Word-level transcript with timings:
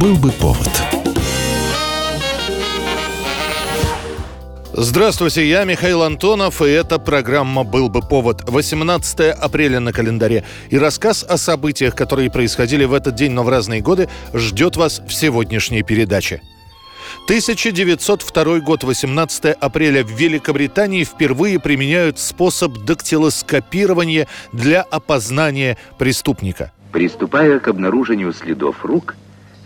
Был 0.00 0.16
бы 0.16 0.32
повод. 0.32 0.68
Здравствуйте, 4.72 5.48
я 5.48 5.62
Михаил 5.62 6.02
Антонов, 6.02 6.62
и 6.62 6.66
эта 6.66 6.98
программа 6.98 7.62
«Был 7.62 7.88
бы 7.88 8.00
повод». 8.00 8.42
18 8.48 9.20
апреля 9.30 9.78
на 9.78 9.92
календаре. 9.92 10.42
И 10.70 10.78
рассказ 10.78 11.22
о 11.22 11.36
событиях, 11.36 11.94
которые 11.94 12.28
происходили 12.28 12.84
в 12.84 12.92
этот 12.92 13.14
день, 13.14 13.32
но 13.32 13.44
в 13.44 13.48
разные 13.48 13.82
годы, 13.82 14.08
ждет 14.32 14.76
вас 14.76 15.00
в 15.06 15.12
сегодняшней 15.12 15.84
передаче. 15.84 16.42
1902 17.26 18.60
год, 18.60 18.82
18 18.82 19.44
апреля. 19.60 20.02
В 20.02 20.10
Великобритании 20.10 21.04
впервые 21.04 21.60
применяют 21.60 22.18
способ 22.18 22.78
дактилоскопирования 22.78 24.26
для 24.52 24.82
опознания 24.82 25.78
преступника. 25.98 26.72
Приступая 26.90 27.60
к 27.60 27.68
обнаружению 27.68 28.32
следов 28.32 28.84
рук, 28.84 29.14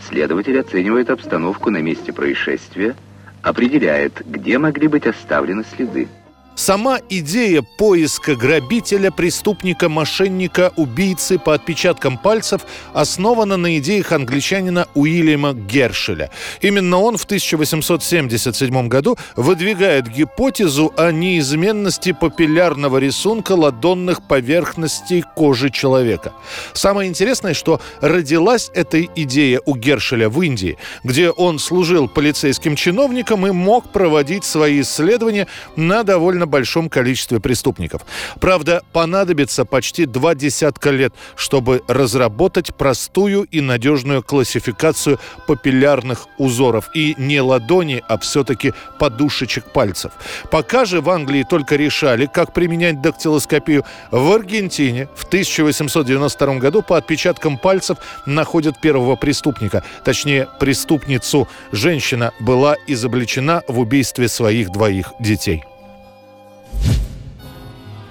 следователь 0.07 0.59
оценивает 0.59 1.11
обстановку 1.11 1.70
на 1.70 1.79
месте 1.83 2.12
происшествия– 2.12 2.95
определяет, 3.43 4.23
где 4.27 4.59
могли 4.59 4.89
быть 4.89 5.06
оставлены 5.06 5.65
следы. 5.65 6.09
Сама 6.59 6.98
идея 7.09 7.62
поиска 7.62 8.35
грабителя, 8.35 9.12
преступника, 9.12 9.89
мошенника, 9.89 10.73
убийцы 10.75 11.39
по 11.39 11.55
отпечаткам 11.55 12.19
пальцев 12.19 12.62
основана 12.93 13.57
на 13.57 13.79
идеях 13.79 14.11
англичанина 14.11 14.89
Уильяма 14.97 15.53
Гершеля. 15.55 16.33
Именно 16.61 16.98
он 16.98 17.17
в 17.17 17.25
1877 17.27 18.89
году 18.89 19.17
выдвигает 19.37 20.09
гипотезу 20.09 20.93
о 20.97 21.12
неизменности 21.12 22.11
папиллярного 22.11 22.98
рисунка 22.98 23.53
ладонных 23.53 24.27
поверхностей 24.27 25.23
кожи 25.37 25.70
человека. 25.70 26.33
Самое 26.73 27.09
интересное, 27.09 27.55
что 27.55 27.81
родилась 28.01 28.73
эта 28.75 29.01
идея 29.05 29.61
у 29.65 29.77
Гершеля 29.77 30.29
в 30.29 30.43
Индии, 30.43 30.77
где 31.05 31.31
он 31.31 31.61
служил 31.61 32.09
полицейским 32.09 32.75
чиновником 32.75 33.47
и 33.47 33.53
мог 33.53 33.93
проводить 33.93 34.43
свои 34.43 34.81
исследования 34.81 35.47
на 35.77 36.03
довольно 36.03 36.47
большом 36.48 36.88
количестве 36.88 37.41
преступников. 37.41 38.02
Правда, 38.41 38.82
понадобится 38.92 39.64
почти 39.64 40.06
два 40.06 40.34
десятка 40.34 40.91
лет, 40.91 41.14
чтобы 41.36 41.82
разработать 41.86 42.74
простую 42.74 43.44
и 43.44 43.60
надежную 43.60 44.22
классификацию 44.22 45.19
папиллярных 45.46 46.26
узоров. 46.38 46.91
И 46.94 47.14
не 47.19 47.41
ладони, 47.41 48.02
а 48.08 48.19
все-таки 48.19 48.72
подушечек 48.98 49.64
пальцев. 49.72 50.12
Пока 50.50 50.84
же 50.84 51.00
в 51.00 51.10
Англии 51.10 51.46
только 51.48 51.76
решали, 51.76 52.26
как 52.26 52.52
применять 52.52 53.00
дактилоскопию, 53.00 53.84
в 54.10 54.32
Аргентине 54.32 55.08
в 55.14 55.24
1892 55.24 56.54
году 56.56 56.82
по 56.82 56.96
отпечаткам 56.96 57.58
пальцев 57.58 57.98
находят 58.26 58.80
первого 58.80 59.16
преступника. 59.16 59.84
Точнее, 60.04 60.48
преступницу. 60.58 61.48
Женщина 61.72 62.32
была 62.41 62.76
изобличена 62.86 63.62
в 63.69 63.78
убийстве 63.78 64.28
своих 64.28 64.70
двоих 64.70 65.12
детей. 65.20 65.64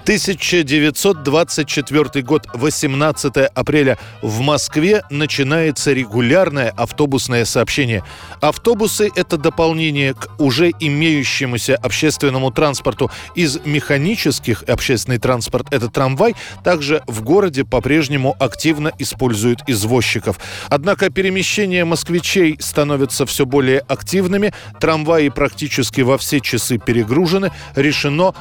1924 0.08 2.24
год, 2.24 2.46
18 2.54 3.36
апреля. 3.54 3.98
В 4.22 4.40
Москве 4.40 5.02
начинается 5.10 5.92
регулярное 5.92 6.70
автобусное 6.70 7.44
сообщение. 7.44 8.02
Автобусы– 8.40 9.10
это 9.14 9.36
дополнение 9.36 10.14
к 10.14 10.30
уже 10.38 10.72
имеющемуся 10.80 11.76
общественному 11.76 12.50
транспорту. 12.50 13.10
Из 13.34 13.58
механических 13.66 14.62
общественный 14.62 15.18
транспорт– 15.18 15.66
это 15.70 15.90
трамвай. 15.90 16.34
Также 16.64 17.02
в 17.06 17.20
городе 17.20 17.66
по-прежнему 17.66 18.34
активно 18.38 18.92
используют 18.98 19.60
извозчиков. 19.66 20.40
Однако 20.70 21.10
перемещения 21.10 21.84
москвичей 21.84 22.56
становятся 22.60 23.26
все 23.26 23.44
более 23.44 23.80
активными. 23.80 24.54
Трамваи 24.80 25.28
практически 25.28 26.00
во 26.00 26.16
все 26.16 26.40
часы 26.40 26.78
перегружены. 26.78 27.52
Решено 27.76 28.32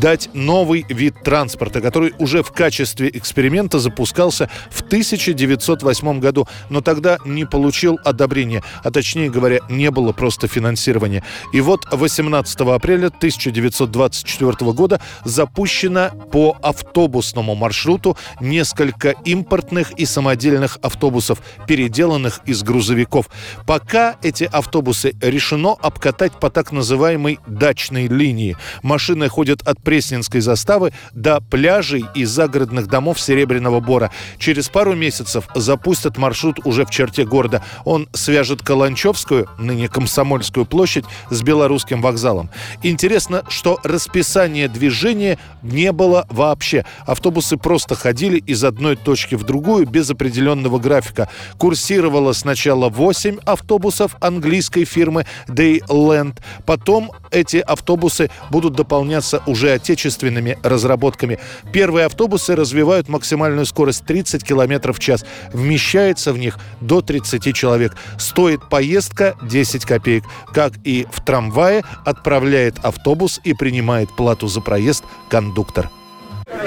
дать 0.00 0.28
новый 0.34 0.84
вид 0.88 1.03
транспорта, 1.10 1.80
который 1.80 2.12
уже 2.18 2.42
в 2.42 2.52
качестве 2.52 3.10
эксперимента 3.12 3.78
запускался 3.78 4.48
в 4.70 4.82
1908 4.82 6.20
году, 6.20 6.48
но 6.70 6.80
тогда 6.80 7.18
не 7.24 7.44
получил 7.44 7.98
одобрения, 8.04 8.62
а 8.82 8.90
точнее 8.90 9.30
говоря, 9.30 9.60
не 9.68 9.90
было 9.90 10.12
просто 10.12 10.48
финансирования. 10.48 11.22
И 11.52 11.60
вот 11.60 11.86
18 11.90 12.60
апреля 12.60 13.08
1924 13.08 14.72
года 14.72 15.00
запущено 15.24 16.10
по 16.32 16.56
автобусному 16.62 17.54
маршруту 17.54 18.16
несколько 18.40 19.10
импортных 19.24 19.92
и 19.92 20.06
самодельных 20.06 20.78
автобусов, 20.82 21.42
переделанных 21.66 22.40
из 22.46 22.62
грузовиков. 22.62 23.28
Пока 23.66 24.16
эти 24.22 24.44
автобусы 24.44 25.14
решено 25.20 25.72
обкатать 25.72 26.32
по 26.40 26.50
так 26.50 26.72
называемой 26.72 27.38
дачной 27.46 28.06
линии. 28.06 28.56
Машины 28.82 29.28
ходят 29.28 29.66
от 29.66 29.82
Пресненской 29.82 30.40
заставы 30.40 30.92
до 31.12 31.40
пляжей 31.40 32.04
и 32.14 32.24
загородных 32.24 32.86
домов 32.86 33.20
Серебряного 33.20 33.80
Бора. 33.80 34.10
Через 34.38 34.68
пару 34.68 34.94
месяцев 34.94 35.48
запустят 35.54 36.16
маршрут 36.18 36.58
уже 36.64 36.84
в 36.84 36.90
черте 36.90 37.24
города. 37.24 37.62
Он 37.84 38.08
свяжет 38.12 38.62
Каланчевскую, 38.62 39.48
ныне 39.58 39.88
Комсомольскую 39.88 40.66
площадь, 40.66 41.04
с 41.30 41.42
Белорусским 41.42 42.02
вокзалом. 42.02 42.50
Интересно, 42.82 43.44
что 43.48 43.78
расписание 43.82 44.68
движения 44.68 45.38
не 45.62 45.92
было 45.92 46.26
вообще. 46.30 46.84
Автобусы 47.06 47.56
просто 47.56 47.94
ходили 47.94 48.38
из 48.38 48.64
одной 48.64 48.96
точки 48.96 49.34
в 49.34 49.44
другую 49.44 49.86
без 49.86 50.10
определенного 50.10 50.78
графика. 50.78 51.28
Курсировало 51.58 52.32
сначала 52.32 52.88
8 52.88 53.38
автобусов 53.44 54.16
английской 54.20 54.84
фирмы 54.84 55.26
Dayland. 55.48 56.38
Потом 56.66 57.10
эти 57.30 57.58
автобусы 57.58 58.30
будут 58.50 58.74
дополняться 58.74 59.42
уже 59.46 59.72
отечественными 59.72 60.58
разработками. 60.74 61.38
Первые 61.72 62.06
автобусы 62.06 62.54
развивают 62.54 63.08
максимальную 63.08 63.66
скорость 63.66 64.04
30 64.06 64.44
км 64.44 64.92
в 64.92 64.98
час. 64.98 65.24
Вмещается 65.52 66.32
в 66.32 66.38
них 66.38 66.58
до 66.80 67.00
30 67.00 67.54
человек. 67.54 67.96
Стоит 68.18 68.68
поездка 68.68 69.34
10 69.42 69.84
копеек. 69.84 70.24
Как 70.52 70.72
и 70.84 71.06
в 71.10 71.24
трамвае, 71.24 71.82
отправляет 72.04 72.78
автобус 72.82 73.40
и 73.44 73.54
принимает 73.54 74.14
плату 74.14 74.48
за 74.48 74.60
проезд 74.60 75.04
кондуктор. 75.30 75.90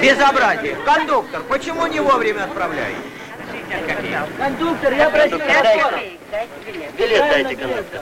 Безобразие! 0.02 0.76
Кондуктор, 0.84 1.42
почему 1.48 1.86
не 1.86 2.00
вовремя 2.00 2.44
отправляете? 2.44 2.96
Кондуктор, 4.38 4.92
я 4.92 5.10
просил 5.10 5.38
Билет 6.98 7.20
дайте, 7.30 7.56
кондуктор. 7.56 8.00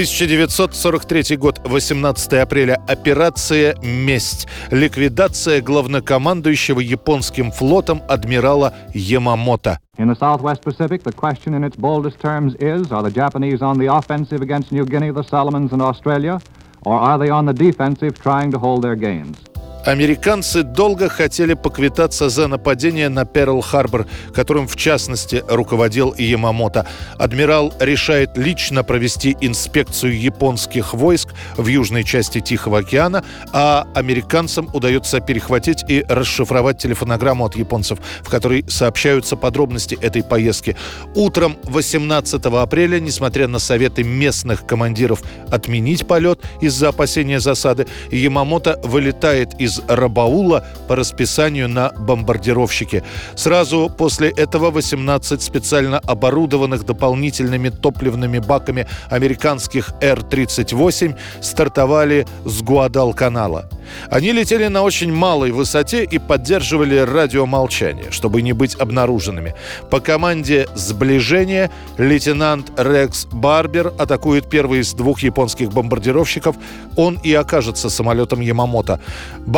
1943 0.00 1.36
год, 1.36 1.60
18 1.64 2.32
апреля. 2.32 2.82
Операция 2.88 3.76
«Месть». 3.82 4.48
Ликвидация 4.70 5.60
главнокомандующего 5.60 6.80
японским 6.80 7.50
флотом 7.52 8.02
адмирала 8.08 8.72
Ямамото. 8.94 9.78
In 9.98 10.08
the 10.08 10.16
Southwest 10.18 10.62
Pacific, 10.62 11.02
the 11.02 11.12
question 11.12 11.52
in 11.52 11.62
its 11.64 11.76
boldest 11.76 12.18
terms 12.18 12.54
is, 12.60 12.90
are 12.90 13.02
the 13.02 13.10
Japanese 13.10 13.60
on 13.60 13.78
the 13.78 13.94
offensive 13.94 14.40
against 14.40 14.72
New 14.72 14.86
Guinea, 14.86 15.10
the 15.10 15.22
Solomons 15.22 15.72
and 15.72 15.82
Australia, 15.82 16.40
or 16.86 16.98
are 16.98 17.18
they 17.18 17.28
on 17.28 17.44
the 17.44 17.52
defensive 17.52 18.18
trying 18.18 18.50
to 18.50 18.58
hold 18.58 18.82
their 18.82 18.96
gains? 18.96 19.36
Американцы 19.84 20.62
долго 20.62 21.08
хотели 21.08 21.54
поквитаться 21.54 22.28
за 22.28 22.48
нападение 22.48 23.08
на 23.08 23.24
Перл-Харбор, 23.24 24.06
которым 24.34 24.68
в 24.68 24.76
частности 24.76 25.42
руководил 25.48 26.14
Ямамото. 26.18 26.86
Адмирал 27.16 27.72
решает 27.80 28.36
лично 28.36 28.84
провести 28.84 29.36
инспекцию 29.40 30.20
японских 30.20 30.92
войск 30.92 31.30
в 31.56 31.66
южной 31.66 32.04
части 32.04 32.40
Тихого 32.40 32.80
океана, 32.80 33.24
а 33.52 33.86
американцам 33.94 34.68
удается 34.74 35.20
перехватить 35.20 35.82
и 35.88 36.04
расшифровать 36.08 36.78
телефонограмму 36.78 37.46
от 37.46 37.56
японцев, 37.56 38.00
в 38.22 38.28
которой 38.28 38.66
сообщаются 38.68 39.34
подробности 39.36 39.96
этой 40.00 40.22
поездки. 40.22 40.76
Утром 41.14 41.56
18 41.64 42.44
апреля, 42.44 43.00
несмотря 43.00 43.48
на 43.48 43.58
советы 43.58 44.04
местных 44.04 44.66
командиров 44.66 45.22
отменить 45.50 46.06
полет 46.06 46.40
из-за 46.60 46.90
опасения 46.90 47.40
засады, 47.40 47.86
Ямамото 48.10 48.78
вылетает 48.82 49.58
из 49.58 49.69
из 49.70 49.80
Рабаула 49.88 50.64
по 50.88 50.96
расписанию 50.96 51.68
на 51.68 51.90
бомбардировщике. 51.90 53.04
Сразу 53.36 53.90
после 53.96 54.30
этого 54.30 54.70
18 54.70 55.40
специально 55.40 55.98
оборудованных 55.98 56.84
дополнительными 56.84 57.68
топливными 57.68 58.38
баками 58.40 58.86
американских 59.08 59.92
Р-38 60.00 61.16
стартовали 61.40 62.26
с 62.44 62.62
Гуадалканала. 62.62 63.68
Они 64.10 64.32
летели 64.32 64.66
на 64.66 64.82
очень 64.82 65.12
малой 65.12 65.52
высоте 65.52 66.04
и 66.04 66.18
поддерживали 66.18 66.96
радиомолчание, 66.98 68.10
чтобы 68.10 68.42
не 68.42 68.52
быть 68.52 68.74
обнаруженными. 68.74 69.54
По 69.90 70.00
команде 70.00 70.66
сближения 70.74 71.70
лейтенант 71.98 72.72
Рекс 72.76 73.26
Барбер 73.26 73.92
атакует 73.98 74.48
первый 74.48 74.80
из 74.80 74.92
двух 74.94 75.20
японских 75.20 75.72
бомбардировщиков. 75.72 76.56
Он 76.96 77.18
и 77.22 77.32
окажется 77.32 77.90
самолетом 77.90 78.40
Ямамото. 78.40 79.00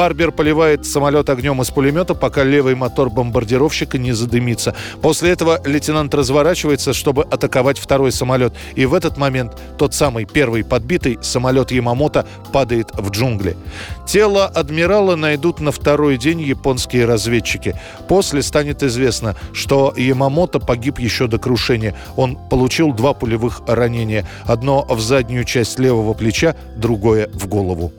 Барбер 0.02 0.32
поливает 0.32 0.84
самолет 0.84 1.30
огнем 1.30 1.62
из 1.62 1.70
пулемета, 1.70 2.14
пока 2.14 2.42
левый 2.42 2.74
мотор 2.74 3.08
бомбардировщика 3.08 3.98
не 3.98 4.10
задымится. 4.10 4.74
После 5.00 5.30
этого 5.30 5.60
лейтенант 5.64 6.12
разворачивается, 6.12 6.92
чтобы 6.92 7.22
атаковать 7.22 7.78
второй 7.78 8.10
самолет. 8.10 8.52
И 8.74 8.84
в 8.84 8.94
этот 8.94 9.16
момент 9.16 9.56
тот 9.78 9.94
самый 9.94 10.24
первый 10.24 10.64
подбитый 10.64 11.20
самолет 11.22 11.70
Ямамото 11.70 12.26
падает 12.52 12.90
в 12.94 13.10
джунгли. 13.10 13.56
Тело 14.04 14.46
адмирала 14.46 15.14
найдут 15.14 15.60
на 15.60 15.70
второй 15.70 16.18
день 16.18 16.40
японские 16.40 17.04
разведчики. 17.04 17.76
После 18.08 18.42
станет 18.42 18.82
известно, 18.82 19.36
что 19.52 19.94
Ямамото 19.96 20.58
погиб 20.58 20.98
еще 20.98 21.28
до 21.28 21.38
крушения. 21.38 21.94
Он 22.16 22.36
получил 22.50 22.92
два 22.92 23.14
пулевых 23.14 23.62
ранения. 23.68 24.26
Одно 24.46 24.84
в 24.84 25.00
заднюю 25.00 25.44
часть 25.44 25.78
левого 25.78 26.12
плеча, 26.12 26.56
другое 26.76 27.30
в 27.32 27.46
голову. 27.46 27.92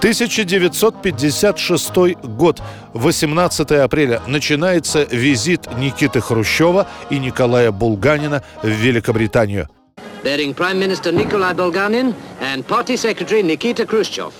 1956 0.00 2.16
год, 2.22 2.62
18 2.94 3.70
апреля, 3.72 4.22
начинается 4.26 5.04
визит 5.04 5.68
Никиты 5.76 6.22
Хрущева 6.22 6.86
и 7.10 7.18
Николая 7.18 7.70
Булганина 7.70 8.42
в 8.62 8.68
Великобританию. 8.68 9.68
bearing 10.22 10.54
Prime 10.54 10.78
Minister 10.78 11.12
Nikolai 11.12 11.52
Bulganin 11.52 12.14
and 12.40 12.66
Party 12.66 12.96
Secretary 12.96 13.42
Nikita 13.42 13.84
Khrushchev. 13.86 14.32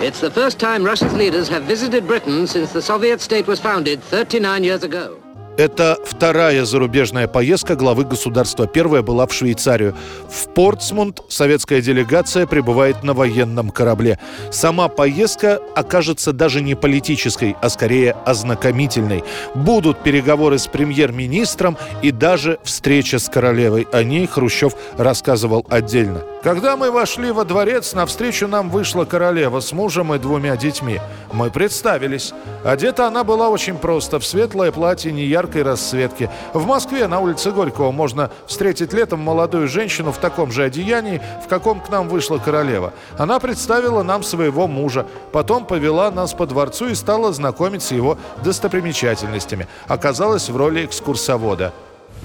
It's 0.00 0.20
the 0.20 0.30
first 0.30 0.60
time 0.60 0.84
Russia's 0.84 1.12
leaders 1.12 1.48
have 1.48 1.64
visited 1.64 2.06
Britain 2.06 2.46
since 2.46 2.72
the 2.72 2.82
Soviet 2.82 3.20
state 3.20 3.46
was 3.46 3.60
founded 3.60 4.02
39 4.02 4.64
years 4.64 4.84
ago. 4.84 5.23
Это 5.56 5.98
вторая 6.04 6.64
зарубежная 6.64 7.28
поездка 7.28 7.76
главы 7.76 8.04
государства. 8.04 8.66
Первая 8.66 9.02
была 9.02 9.24
в 9.28 9.32
Швейцарию. 9.32 9.94
В 10.28 10.48
Портсмунд 10.48 11.22
советская 11.28 11.80
делегация 11.80 12.46
прибывает 12.46 13.04
на 13.04 13.14
военном 13.14 13.70
корабле. 13.70 14.18
Сама 14.50 14.88
поездка 14.88 15.60
окажется 15.76 16.32
даже 16.32 16.60
не 16.60 16.74
политической, 16.74 17.54
а 17.62 17.68
скорее 17.68 18.16
ознакомительной. 18.24 19.22
Будут 19.54 20.02
переговоры 20.02 20.58
с 20.58 20.66
премьер-министром 20.66 21.78
и 22.02 22.10
даже 22.10 22.58
встреча 22.64 23.20
с 23.20 23.28
королевой. 23.28 23.86
О 23.92 24.02
ней 24.02 24.26
Хрущев 24.26 24.74
рассказывал 24.96 25.64
отдельно. 25.70 26.22
Когда 26.42 26.76
мы 26.76 26.90
вошли 26.90 27.30
во 27.30 27.44
дворец, 27.44 27.94
навстречу 27.94 28.46
нам 28.46 28.68
вышла 28.68 29.06
королева 29.06 29.60
с 29.60 29.72
мужем 29.72 30.12
и 30.12 30.18
двумя 30.18 30.56
детьми. 30.56 31.00
Мы 31.32 31.50
представились. 31.50 32.34
Одета 32.64 33.06
она 33.06 33.24
была 33.24 33.48
очень 33.48 33.78
просто, 33.78 34.18
в 34.18 34.26
светлое 34.26 34.70
платье 34.70 35.10
неяркой 35.44 35.62
расцветки. 35.62 36.30
В 36.52 36.66
Москве 36.66 37.06
на 37.06 37.20
улице 37.20 37.50
Горького 37.50 37.92
можно 37.92 38.30
встретить 38.46 38.92
летом 38.92 39.20
молодую 39.20 39.68
женщину 39.68 40.12
в 40.12 40.18
таком 40.18 40.50
же 40.50 40.64
одеянии, 40.64 41.20
в 41.44 41.48
каком 41.48 41.80
к 41.80 41.90
нам 41.90 42.08
вышла 42.08 42.38
королева. 42.38 42.92
Она 43.18 43.38
представила 43.38 44.02
нам 44.02 44.22
своего 44.22 44.66
мужа, 44.66 45.06
потом 45.32 45.66
повела 45.66 46.10
нас 46.10 46.32
по 46.32 46.46
дворцу 46.46 46.88
и 46.88 46.94
стала 46.94 47.32
знакомить 47.32 47.82
с 47.82 47.92
его 47.92 48.18
достопримечательностями. 48.42 49.68
Оказалась 49.86 50.48
в 50.48 50.56
роли 50.56 50.84
экскурсовода. 50.84 51.72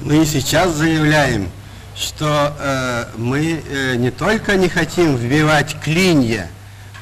Мы 0.01 0.25
сейчас 0.25 0.71
заявляем, 0.71 1.49
что 1.95 2.53
э, 2.59 3.05
мы 3.17 3.61
э, 3.69 3.95
не 3.95 4.11
только 4.11 4.55
не 4.55 4.69
хотим 4.69 5.15
вбивать 5.17 5.75
клинья, 5.83 6.47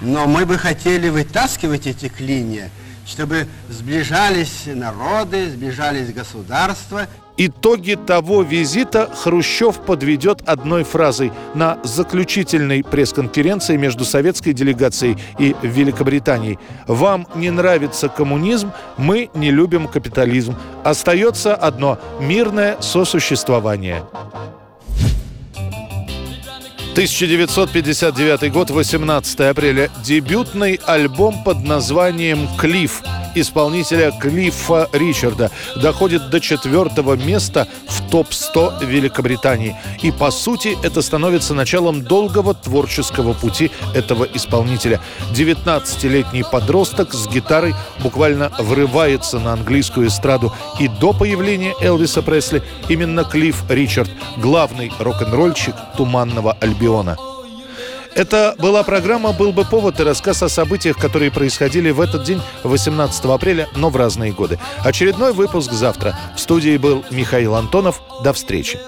но 0.02 0.26
мы 0.26 0.46
бы 0.46 0.58
хотели 0.58 1.10
вытаскивать 1.10 1.86
эти 1.86 2.08
клинья, 2.08 2.70
чтобы 3.08 3.48
сближались 3.70 4.64
народы, 4.66 5.50
сближались 5.50 6.14
государства. 6.14 7.08
Итоги 7.40 7.94
того 7.94 8.42
визита 8.42 9.12
Хрущев 9.14 9.80
подведет 9.82 10.42
одной 10.48 10.84
фразой 10.84 11.32
на 11.54 11.78
заключительной 11.84 12.84
пресс-конференции 12.84 13.78
между 13.78 14.06
советской 14.06 14.54
делегацией 14.54 15.18
и 15.38 15.56
Великобританией. 15.62 16.58
«Вам 16.88 17.28
не 17.36 17.52
нравится 17.52 18.10
коммунизм, 18.10 18.72
мы 18.98 19.30
не 19.36 19.52
любим 19.52 19.88
капитализм. 19.88 20.56
Остается 20.84 21.56
одно– 21.56 22.00
мирное 22.20 22.82
сосуществование». 22.82 24.04
1959 26.98 28.52
год, 28.52 28.72
18 28.72 29.40
апреля. 29.42 29.92
Дебютный 30.04 30.80
альбом 30.88 31.44
под 31.44 31.64
названием 31.64 32.48
«Клифф» 32.58 33.04
исполнителя 33.36 34.12
Клиффа 34.12 34.90
Ричарда 34.94 35.52
доходит 35.76 36.30
до 36.30 36.40
четвертого 36.40 37.14
места 37.14 37.68
в 37.88 38.10
топ-100 38.10 38.86
Великобритании. 38.86 39.76
И, 40.02 40.12
по 40.12 40.32
сути, 40.32 40.78
это 40.84 41.02
становится 41.02 41.54
началом 41.54 42.04
долгого 42.04 42.54
творческого 42.54 43.34
пути 43.34 43.72
этого 43.94 44.24
исполнителя. 44.34 45.00
19-летний 45.34 46.44
подросток 46.44 47.14
с 47.14 47.28
гитарой 47.28 47.76
буквально 48.00 48.52
врывается 48.58 49.40
на 49.40 49.54
английскую 49.54 50.08
эстраду. 50.08 50.54
И 50.80 50.88
до 50.88 51.14
появления 51.14 51.74
Элвиса 51.82 52.22
Пресли 52.22 52.64
именно 52.90 53.24
Клифф 53.24 53.70
Ричард, 53.70 54.10
главный 54.38 54.92
рок-н-ролльщик 55.00 55.76
«Туманного 55.96 56.58
Альбиона». 56.60 56.87
Это 58.16 58.56
была 58.58 58.82
программа 58.82 59.32
«Был 59.32 59.52
бы 59.52 59.64
повод» 59.64 60.00
и 60.00 60.04
рассказ 60.04 60.42
о 60.42 60.50
событиях, 60.50 60.98
которые 60.98 61.30
происходили 61.30 61.92
в 61.92 62.02
этот 62.02 62.24
день, 62.24 62.42
18 62.64 63.26
апреля, 63.26 63.70
но 63.76 63.90
в 63.90 63.96
разные 63.96 64.32
годы. 64.32 64.58
Очередной 64.84 65.34
выпуск 65.34 65.72
завтра. 65.72 66.18
В 66.36 66.40
студии 66.40 66.78
был 66.78 67.06
Михаил 67.12 67.54
Антонов. 67.54 68.02
До 68.24 68.34
встречи. 68.34 68.80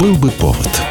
Был 0.00 0.14
бы 0.14 0.30
повод. 0.30 0.89